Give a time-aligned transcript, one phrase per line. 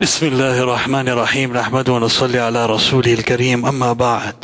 [0.00, 4.34] بسم الله الرحمن الرحيم نحمد ونصلي على رسوله الكريم أما بعد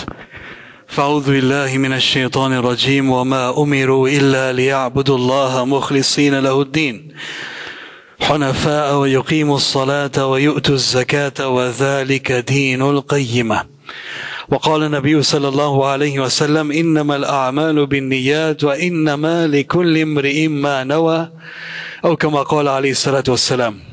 [0.86, 7.14] فأعوذ بالله من الشيطان الرجيم وما أمروا إلا ليعبدوا الله مخلصين له الدين
[8.20, 13.64] حنفاء ويقيموا الصلاة ويؤتوا الزكاة وذلك دين القيمة
[14.48, 21.30] وقال النبي صلى الله عليه وسلم إنما الأعمال بالنيات وإنما لكل امرئ ما نوى
[22.04, 23.92] أو كما قال عليه الصلاة والسلام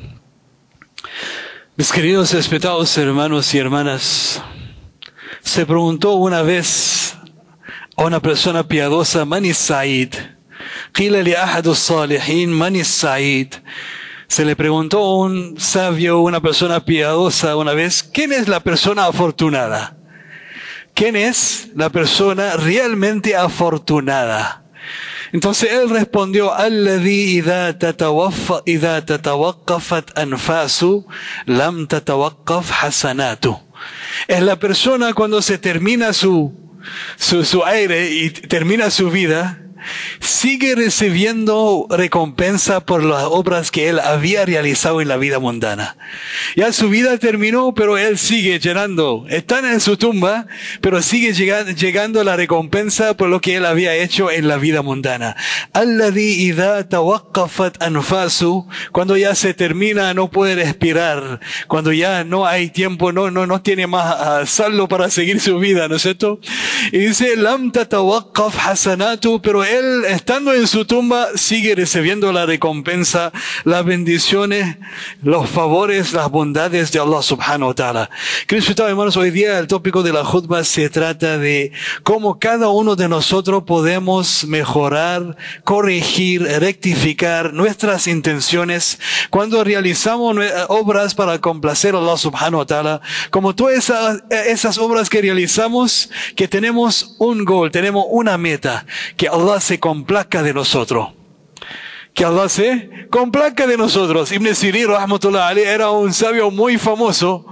[1.79, 4.43] Mis queridos respetados hermanos y hermanas,
[5.41, 7.15] se preguntó una vez
[7.95, 10.13] a una persona piadosa, ¿Man Said?
[14.27, 19.05] Se le preguntó a un sabio, una persona piadosa una vez, ¿quién es la persona
[19.05, 19.95] afortunada?
[20.93, 24.65] ¿Quién es la persona realmente afortunada?
[25.31, 31.05] Entonces él respondió, Alladhi idha tatawaqqafat anfasu
[31.45, 33.57] lam tatawaqqaf hasanatu.
[34.27, 36.53] Es la persona cuando se termina su,
[37.17, 39.61] su, su aire y termina su vida,
[40.19, 45.97] sigue recibiendo recompensa por las obras que él había realizado en la vida mundana.
[46.55, 49.25] Ya su vida terminó, pero él sigue llenando.
[49.29, 50.47] Están en su tumba,
[50.81, 54.81] pero sigue llegando, llegando la recompensa por lo que él había hecho en la vida
[54.81, 55.35] mundana.
[58.91, 63.61] Cuando ya se termina, no puede respirar, cuando ya no hay tiempo, no, no, no
[63.61, 66.39] tiene más saldo para seguir su vida, ¿no es cierto?
[66.91, 67.35] Y dice,
[69.41, 73.31] pero él, estando en su tumba, sigue recibiendo la recompensa,
[73.63, 74.77] las bendiciones,
[75.21, 78.09] los favores, las bondades de Allah subhanahu wa ta'ala.
[78.47, 81.71] Queridos hermanos, hoy día el tópico de la jutba se trata de
[82.03, 90.35] cómo cada uno de nosotros podemos mejorar, corregir, rectificar nuestras intenciones cuando realizamos
[90.69, 93.01] obras para complacer a Allah subhanahu wa ta'ala.
[93.29, 98.85] Como todas esas, esas obras que realizamos, que tenemos un gol, tenemos una meta,
[99.15, 101.09] que Allah se complazca de nosotros.
[102.13, 104.31] Que Allah se complazca de nosotros.
[104.31, 107.45] Ibn Sirir, rahmatullah Ali, era un sabio muy famoso.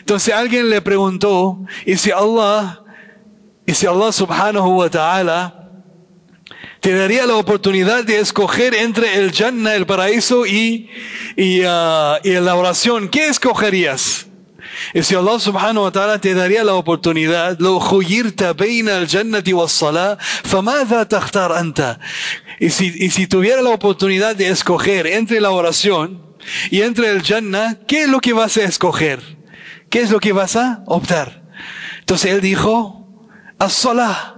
[0.00, 2.82] Entonces alguien le preguntó, y si Allah,
[3.66, 5.70] y si Allah subhanahu wa ta'ala,
[6.80, 10.90] te daría la oportunidad de escoger entre el Jannah, el paraíso, y,
[11.36, 14.26] y, uh, y la oración, ¿qué escogerías?
[14.94, 17.80] Y si Allah subhanahu wa ta'ala te daría la oportunidad, lo
[22.60, 26.22] y si, y si tuviera la oportunidad de escoger entre la oración
[26.70, 29.20] y entre el Jannah, ¿qué es lo que vas a escoger?
[29.90, 31.42] ¿Qué es lo que vas a optar?
[32.00, 33.06] Entonces él dijo,
[33.58, 34.31] as-salah.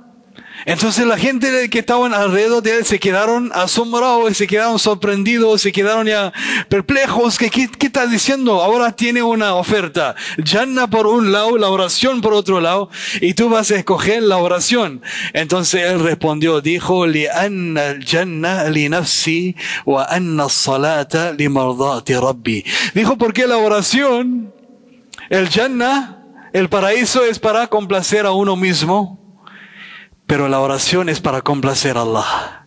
[0.66, 5.72] Entonces la gente que estaban alrededor de él se quedaron asombrados, se quedaron sorprendidos, se
[5.72, 6.32] quedaron ya
[6.68, 7.38] perplejos.
[7.38, 8.62] ¿Qué, qué, qué está diciendo?
[8.62, 10.14] Ahora tiene una oferta.
[10.38, 12.88] Yanna por un lado, la oración por otro lado,
[13.20, 15.02] y tú vas a escoger la oración.
[15.32, 22.64] Entonces él respondió, dijo, li anna janna li nafsi wa anna salata li rabbi.
[22.94, 24.52] Dijo, porque la oración,
[25.28, 29.23] el Yanna, el paraíso es para complacer a uno mismo
[30.34, 32.63] pero la oración es para complacer a Allah.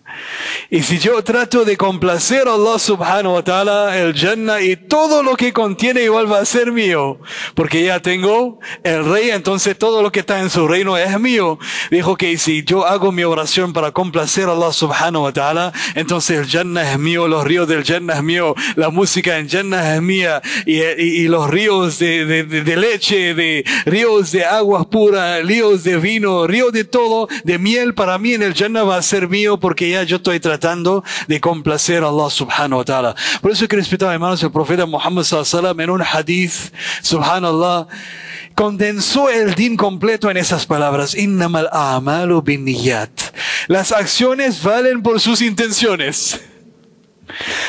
[0.70, 5.24] Y si yo trato de complacer a Allah subhanahu wa ta'ala, el Jannah y todo
[5.24, 7.20] lo que contiene igual va a ser mío.
[7.56, 11.58] Porque ya tengo el rey, entonces todo lo que está en su reino es mío.
[11.90, 16.40] Dijo que si yo hago mi oración para complacer a Allah subhanahu wa ta'ala, entonces
[16.40, 20.02] el Jannah es mío, los ríos del Jannah es mío, la música en Jannah es
[20.02, 24.86] mía, y, y, y los ríos de, de, de, de, leche, de ríos de aguas
[24.88, 28.98] puras, ríos de vino, ríos de todo, de miel para mí en el Jannah va
[28.98, 30.57] a ser mío porque ya yo estoy tratando
[31.28, 33.16] de complacer a Allah subhanahu wa ta'ala.
[33.42, 37.88] Por eso que respetaba hermanos el profeta Muhammad sallallahu en un hadith, subhanallah,
[38.56, 42.66] condensó el din completo en esas palabras, innamal a'malu bin
[43.68, 46.40] Las acciones valen por sus intenciones.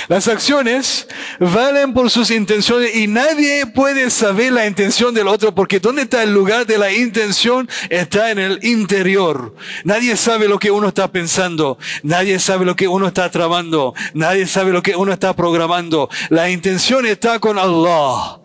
[0.09, 1.09] Las acciones
[1.41, 6.23] valen por sus intenciones y nadie puede saber la intención del otro porque ¿dónde está
[6.23, 7.69] el lugar de la intención?
[7.91, 9.55] Está en el interior.
[9.85, 11.79] Nadie sabe lo que uno está pensando.
[12.03, 13.95] Nadie sabe lo que uno está tramando.
[14.15, 16.09] Nadie sabe lo que uno está programando.
[16.31, 18.39] La intención está con Allah.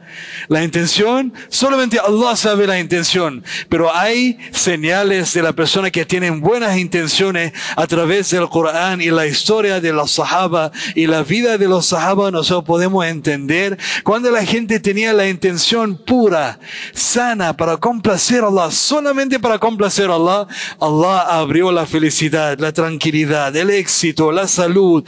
[0.48, 6.42] La intención, solamente Allah sabe la intención, pero hay señales de la persona que tienen
[6.42, 11.57] buenas intenciones a través del Corán y la historia de los sahaba y la vida
[11.57, 16.60] de los sahaba nosotros podemos entender cuando la gente tenía la intención pura,
[16.94, 20.48] sana para complacer a Allah, solamente para complacer a Allah,
[20.80, 25.04] Allah abrió la felicidad, la tranquilidad, el éxito, la salud,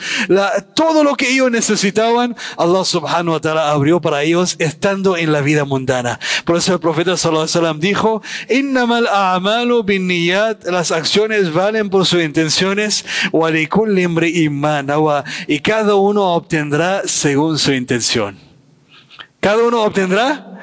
[0.74, 4.56] todo lo que ellos necesitaban, Allah subhanahu wa ta'ala abrió para ellos,
[5.18, 6.20] en la vida mundana.
[6.46, 12.24] Por eso el profeta sallallahu alaihi dijo, "Innamal a'malu binniyat", las acciones valen por sus
[12.24, 13.06] intenciones,
[15.48, 18.38] y cada uno obtendrá según su intención.
[19.40, 20.55] Cada uno obtendrá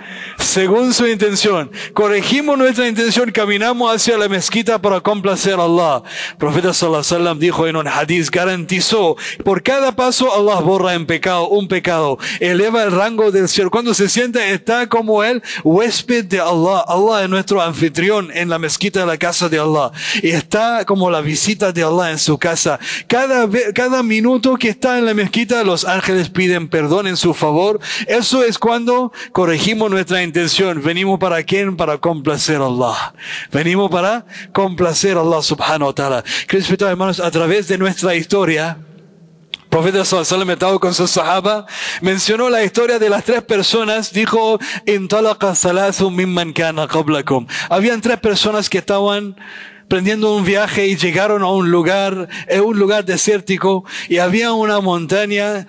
[0.43, 1.71] según su intención.
[1.95, 6.03] Corregimos nuestra intención, caminamos hacia la mezquita para complacer a Allah.
[6.39, 11.07] Profeta sallallahu alaihi wasallam dijo en un hadith, garantizó, por cada paso Allah borra en
[11.07, 13.71] pecado, un pecado, eleva el rango del cielo.
[13.71, 16.85] Cuando se sienta, está como el huésped de Allah.
[16.87, 19.93] Allah es nuestro anfitrión en la mezquita de la casa de Allah.
[20.23, 22.79] Y está como la visita de Allah en su casa.
[23.07, 27.81] Cada, cada minuto que está en la mezquita, los ángeles piden perdón en su favor.
[28.07, 30.32] Eso es cuando corregimos nuestra intención.
[30.83, 31.77] Venimos para quién?
[31.77, 33.15] Para complacer a Allah.
[33.51, 36.25] Venimos para complacer a Allah subhanahu wa ta'ala.
[36.47, 38.79] Cristo, hermanos, a través de nuestra historia,
[39.69, 41.67] profeta sallallahu alaihi con sus sahaba,
[42.01, 44.59] mencionó la historia de las tres personas, dijo.
[47.71, 49.37] Habían tres personas que estaban
[49.89, 54.81] prendiendo un viaje y llegaron a un lugar, es un lugar desértico y había una
[54.81, 55.67] montaña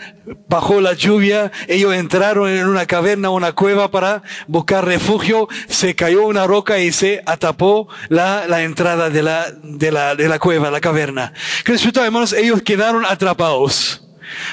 [0.48, 1.52] bajo la lluvia.
[1.68, 5.48] Ellos entraron en una caverna, una cueva para buscar refugio.
[5.68, 10.30] Se cayó una roca y se atapó la, la entrada de la, de la, de
[10.30, 11.34] la cueva, la caverna.
[11.64, 14.08] Cristo, hermanos, ellos quedaron atrapados.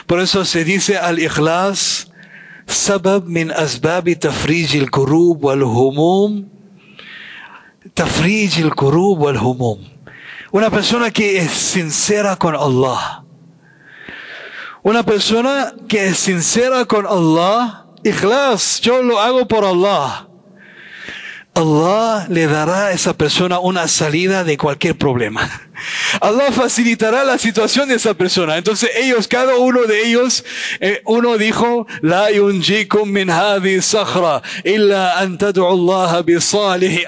[0.07, 2.11] Por eso se dice al ikhlas,
[2.67, 6.60] sabab min asbabi tafrij al wal humum
[10.53, 13.25] una persona que es sincera con Allah.
[14.83, 20.27] Una persona que es sincera con Allah, ikhlas, yo lo hago por Allah.
[21.55, 25.49] Allah le dará a esa persona una salida de cualquier problema.
[26.21, 28.57] Allah facilitará la situación de esa persona.
[28.57, 30.45] Entonces ellos, cada uno de ellos,
[30.81, 33.29] eh, uno dijo, La yunjikum min
[33.83, 36.37] sakhra illa an tad'u Allah bi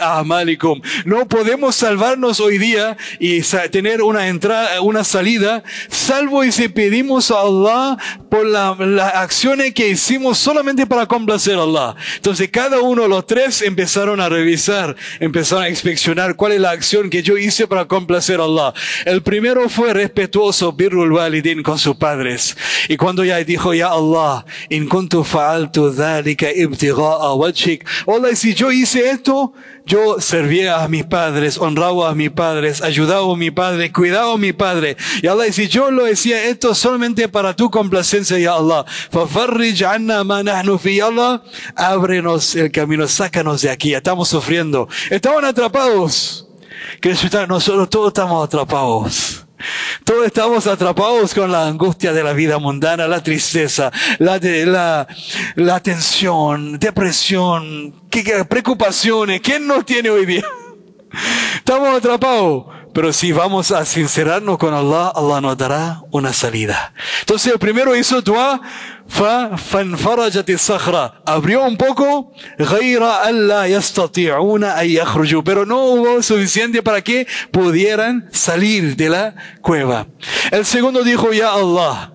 [0.00, 0.80] a'malikum.
[1.04, 7.40] No podemos salvarnos hoy día y tener una entrada, una salida, salvo si pedimos a
[7.40, 7.98] Allah
[8.28, 11.96] por las acciones que hicimos solamente para complacer a Allah.
[12.16, 17.10] Entonces cada uno, los tres, empezaron a revisar, empezaron a inspeccionar cuál es la acción
[17.10, 18.61] que yo hice para complacer a Allah.
[19.04, 22.56] El primero fue respetuoso, birrul walidin con sus padres.
[22.88, 27.84] Y cuando ya dijo, ya Allah, in kuntu fa'altu dhalika ibtigha'a wajhik.
[28.06, 29.52] Hola, si yo hice esto,
[29.84, 34.38] yo servía a mis padres, honraba a mis padres, ayudaba a mi padre, cuidaba a
[34.38, 34.96] mi padre.
[35.22, 40.22] Y Allah, si yo lo decía esto solamente para tu complacencia, ya Allah, fafarrij anna
[40.24, 41.42] ma nahnu fi Allah,
[41.74, 46.46] ábrenos el camino, sácanos de aquí, estamos sufriendo, estaban atrapados.
[47.00, 47.10] Que
[47.48, 49.46] nosotros todos estamos atrapados.
[50.04, 55.06] Todos estamos atrapados con la angustia de la vida mundana, la tristeza, la, la,
[55.54, 57.94] la tensión, depresión,
[58.48, 59.40] preocupaciones.
[59.40, 60.44] ¿Quién nos tiene hoy día?
[61.56, 62.81] Estamos atrapados.
[62.92, 66.92] Pero si vamos a sincerarnos con Allah, Allah nos dará una salida.
[67.20, 68.60] Entonces el primero hizo dua,
[71.24, 72.32] abrió un poco,
[75.44, 80.06] pero no hubo suficiente para que pudieran salir de la cueva.
[80.50, 82.12] El segundo dijo, ya Allah,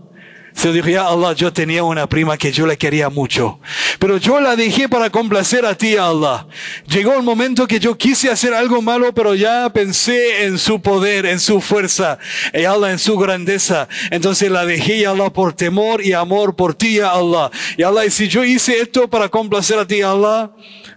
[0.57, 3.59] se dijo, ya Allah, yo tenía una prima que yo le quería mucho,
[3.99, 6.47] pero yo la dejé para complacer a ti, Allah.
[6.87, 11.28] Llegó un momento que yo quise hacer algo malo, pero ya pensé en su poder,
[11.28, 12.18] en su fuerza,
[12.56, 13.87] y Allah en su grandeza.
[14.09, 17.52] Entonces la dejé, ya Allah, por temor y amor por ti, ya Allah.
[17.78, 20.49] Y Allah, y si yo hice esto para complacer a ti, Allah,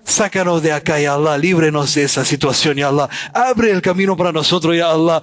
[0.04, 1.38] Sácanos de acá, ya Allah.
[1.38, 3.08] Líbrenos de esa situación, ya Allah.
[3.32, 5.22] Abre el camino para nosotros, ya Allah.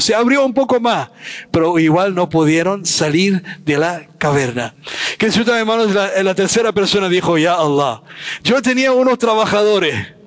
[0.00, 1.10] Se abrió un poco más,
[1.50, 4.74] pero igual no pudieron salir de la caverna.
[5.18, 5.26] Que
[5.58, 8.02] hermanos, la, la tercera persona dijo, ya Allah.
[8.42, 10.19] Yo tenía unos trabajadores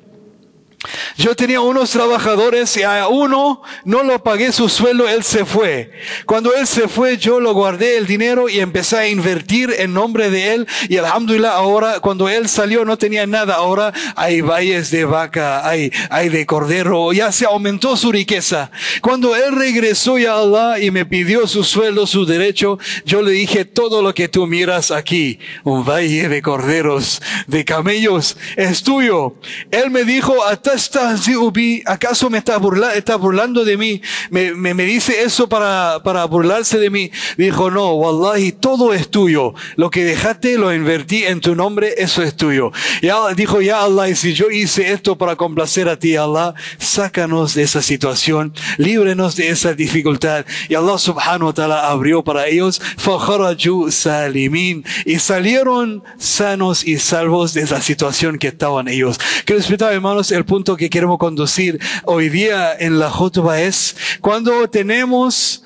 [1.16, 5.92] yo tenía unos trabajadores y a uno no lo pagué su sueldo, él se fue.
[6.26, 10.30] Cuando él se fue, yo lo guardé el dinero y empecé a invertir en nombre
[10.30, 10.68] de él.
[10.90, 13.56] Y alhamdulillah, ahora cuando él salió no tenía nada.
[13.56, 18.72] Ahora hay valles de vaca, hay, hay de cordero, ya se aumentó su riqueza.
[19.02, 23.66] Cuando él regresó ya Allah y me pidió su sueldo, su derecho, yo le dije
[23.66, 29.36] todo lo que tú miras aquí, un valle de corderos, de camellos, es tuyo.
[29.72, 30.73] Él me dijo, hasta?
[31.86, 34.02] ¿Acaso me está, burlando de mí?
[34.30, 37.12] ¿Me, me, me dice eso para, para, burlarse de mí?
[37.38, 39.54] Dijo, no, wallahi, todo es tuyo.
[39.76, 42.72] Lo que dejaste, lo invertí en tu nombre, eso es tuyo.
[43.02, 47.54] Ya, dijo, ya Allah, y si yo hice esto para complacer a ti, Allah, sácanos
[47.54, 50.46] de esa situación, líbrenos de esa dificultad.
[50.70, 52.82] Y Allah subhanahu wa ta'ala abrió para ellos,
[53.90, 59.20] salimin, y salieron sanos y salvos de esa situación que estaban ellos.
[59.46, 64.70] Que respetaba, hermanos, el punto que queremos conducir hoy día en la Jotba es cuando
[64.70, 65.64] tenemos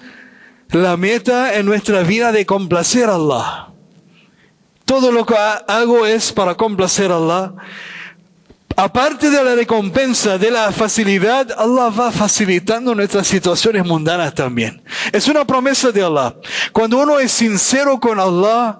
[0.72, 3.68] la meta en nuestra vida de complacer a Allah.
[4.86, 7.54] Todo lo que hago es para complacer a Allah.
[8.76, 14.84] Aparte de la recompensa, de la facilidad, Allah va facilitando nuestras situaciones mundanas también.
[15.12, 16.36] Es una promesa de Allah.
[16.72, 18.80] Cuando uno es sincero con Allah,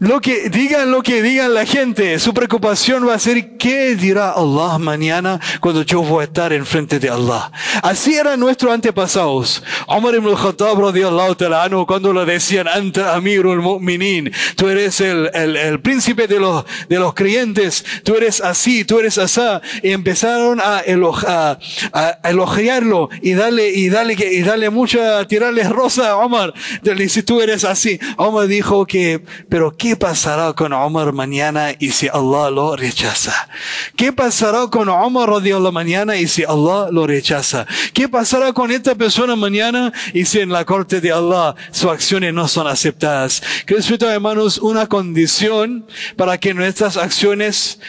[0.00, 4.30] lo que digan lo que digan la gente, su preocupación va a ser qué dirá
[4.30, 7.52] Allah mañana cuando yo voy a estar enfrente de Allah.
[7.82, 9.62] Así eran nuestros antepasados.
[9.86, 15.54] Omar ibn al-Khattab radiallahu ta'ala cuando le decían anta amirul mu'minin, tú eres el, el,
[15.56, 20.60] el, príncipe de los, de los creyentes, tú eres así, tú eres asá, y empezaron
[20.60, 20.82] a,
[21.26, 21.58] a,
[21.92, 26.54] a elogiarlo y darle, y darle, y darle mucha, tirarle rosa a Omar.
[26.82, 28.00] Le dice, tú eres así.
[28.16, 33.48] Omar dijo que, pero qué ¿Qué pasará con Omar mañana y si Allah lo rechaza?
[33.96, 37.66] ¿Qué pasará con Omar la mañana y si Allah lo rechaza?
[37.92, 42.32] ¿Qué pasará con esta persona mañana y si en la corte de Allah sus acciones
[42.32, 43.42] no son aceptadas?
[43.66, 47.80] Respeto, hermanos, una condición para que nuestras acciones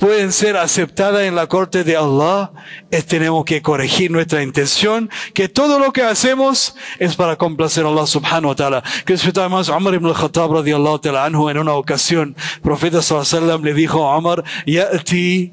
[0.00, 2.50] pueden ser aceptadas en la corte de Allah,
[2.90, 7.88] es tenemos que corregir nuestra intención, que todo lo que hacemos es para complacer a
[7.88, 8.82] Allah subhanahu wa ta'ala.
[9.04, 9.14] Que
[9.50, 14.08] más Umar ibn al-Khattab radiallahu ta'ala anhu en una ocasión, el profeta sallallahu le dijo
[14.08, 15.52] a Umar, ya'ti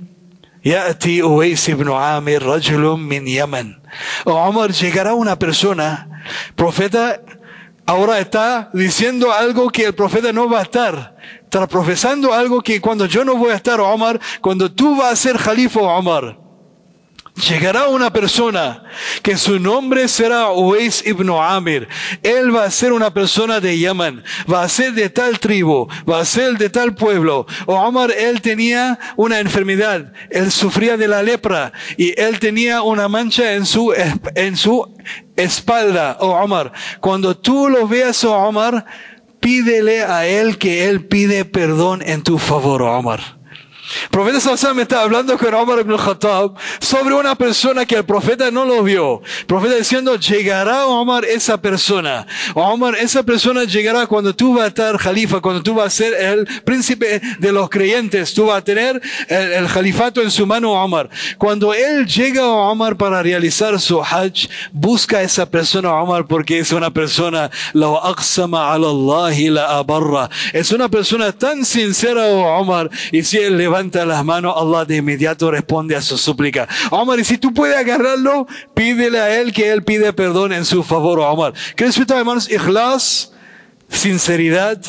[0.64, 3.78] Ya'ti Uwais ibn Amir, rajulun min Yemen.
[4.26, 6.24] Omar, llegará una persona,
[6.56, 7.22] profeta,
[7.88, 11.16] ahora está diciendo algo que el profeta no va a estar
[11.48, 15.16] está profesando algo que cuando yo no voy a estar, Omar, cuando tú vas a
[15.16, 16.38] ser califa, Omar,
[17.38, 18.84] llegará una persona
[19.22, 21.88] que su nombre será Uwais ibn Amir.
[22.24, 26.20] Él va a ser una persona de Yemen, va a ser de tal tribu, va
[26.20, 27.46] a ser de tal pueblo.
[27.66, 33.54] Omar, él tenía una enfermedad, él sufría de la lepra y él tenía una mancha
[33.54, 33.94] en su,
[34.36, 34.94] en su
[35.36, 36.18] espalda.
[36.20, 38.86] O Omar, cuando tú lo veas, o Omar,
[39.40, 43.37] pídele a él que él pide perdón en tu favor, Omar.
[44.12, 48.66] Profeta Sallallahu está hablando con Omar ibn Khattab sobre una persona que el profeta no
[48.66, 49.22] lo vio.
[49.40, 52.28] El profeta diciendo, llegará Omar esa persona.
[52.54, 56.14] Omar, esa persona llegará cuando tú vas a estar califa, cuando tú vas a ser
[56.14, 58.34] el príncipe de los creyentes.
[58.34, 61.10] Tú vas a tener el, el califato en su mano, Omar.
[61.38, 66.60] Cuando él llega a Omar para realizar su hajj, busca a esa persona, Omar, porque
[66.60, 70.30] es una persona, la aqsama ala Allah la abarra.
[70.54, 74.86] Es una persona tan sincera, Omar, y si él le va levanta las manos, Allah
[74.86, 76.68] de inmediato responde a su súplica.
[76.90, 80.82] Omar, y si tú puedes agarrarlo, pídele a él que él pide perdón en su
[80.82, 81.54] favor, Omar.
[81.76, 82.50] ¿Qué respecto, hermanos?
[82.50, 83.34] Ikhlas,
[83.88, 84.82] sinceridad,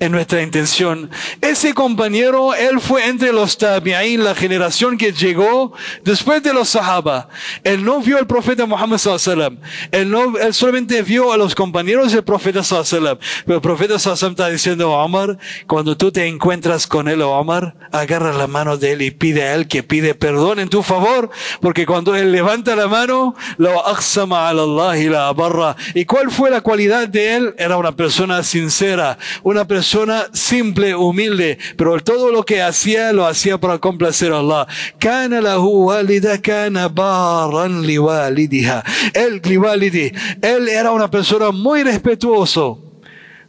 [0.00, 1.08] en nuestra intención.
[1.40, 5.72] Ese compañero, él fue entre los tabi'in, la generación que llegó
[6.02, 7.28] después de los sahaba.
[7.62, 9.58] Él no vio al profeta Muhammad sallallahu
[9.92, 14.30] él no, él solamente vio a los compañeros del profeta sallallahu Pero el profeta sallallahu
[14.30, 19.02] está diciendo, Omar, cuando tú te encuentras con él, Omar, agarra la mano de él
[19.02, 22.88] y pide a él que pide perdón en tu favor, porque cuando él levanta la
[22.88, 25.76] mano, lo aqsama Allah y la barra.
[25.94, 27.54] ¿Y cuál fue la cualidad de él?
[27.58, 33.26] Era una persona sincera, una persona persona simple, humilde, pero todo lo que hacía lo
[33.26, 34.66] hacía para complacer a Allah.
[34.98, 38.82] Kana lahu walida kana baran liwalidiha.
[39.12, 40.10] Él, liwalidi,
[40.40, 42.80] él era una persona muy respetuoso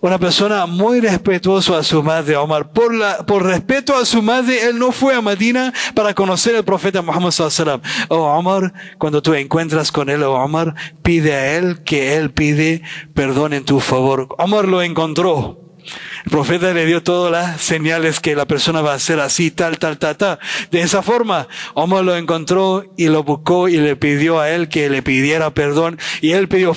[0.01, 2.71] una persona muy respetuosa a su madre, Omar.
[2.71, 6.63] Por, la, por respeto a su madre, él no fue a Medina para conocer al
[6.63, 11.81] profeta Muhammad sallallahu Oh, Omar, cuando tú encuentras con él, oh, Omar, pide a él
[11.83, 12.83] que él pide
[13.15, 14.27] perdón en tu favor.
[14.37, 15.64] Omar lo encontró.
[16.25, 19.77] El profeta le dio todas las señales que la persona va a hacer así, tal,
[19.77, 20.39] tal, tal, tal.
[20.71, 24.89] De esa forma, Omar lo encontró y lo buscó y le pidió a él que
[24.89, 25.99] le pidiera perdón.
[26.21, 26.73] Y él pidió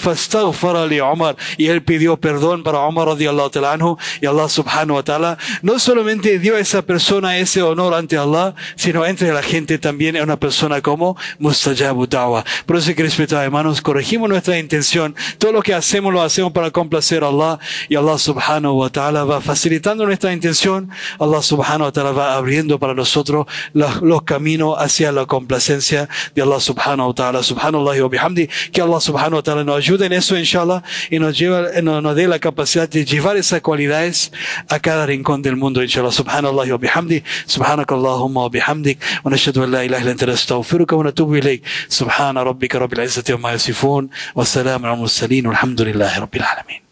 [0.89, 1.37] li Omar.
[1.57, 3.97] Y él pidió perdón para Omar radiallahu ta'ala anhu.
[4.21, 8.57] Y Allah subhanahu wa ta'ala no solamente dio a esa persona ese honor ante Allah,
[8.75, 12.45] sino entre la gente también es una persona como mustajabu da'wa.
[12.67, 15.15] Por eso que respetar hermanos, corregimos nuestra intención.
[15.39, 17.61] Todo lo que hacemos lo hacemos para complacer a Allah.
[17.89, 20.91] Y Allah subhanahu wa ta'ala va facilitando nuestra intención,
[21.21, 26.43] Allah subhanahu wa ta'ala va abriendo para nosotros los, los caminos hacia la complacencia de
[26.43, 27.43] Allah subhanahu wa ta'ala.
[27.43, 28.49] Subhanallah wa bihamdi.
[28.73, 32.15] Que Allah subhanahu wa ta'ala nos ayude en eso, inshallah, y nos, lleva, nos, nos
[32.17, 34.33] dé la capacidad de llevar esas cualidades
[34.69, 36.13] a cada rincón del mundo, inshallah.
[36.13, 37.23] Subhanallah wa bihamdi.
[37.47, 42.93] سبحانك اللهم وبحمدك ونشهد ان لا اله الا انت نستغفرك ونتوب اليك سبحان ربك رب
[42.93, 46.88] العزه عما يصفون والسلام على المرسلين والحمد لله رب العالمين